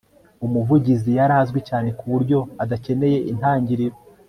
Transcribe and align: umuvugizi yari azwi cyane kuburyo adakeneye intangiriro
umuvugizi 0.45 1.09
yari 1.17 1.33
azwi 1.41 1.59
cyane 1.69 1.89
kuburyo 1.99 2.37
adakeneye 2.63 3.17
intangiriro 3.31 3.95